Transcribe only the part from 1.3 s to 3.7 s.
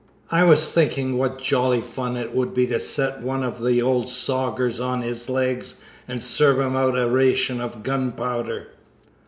jolly fun it would be to set one of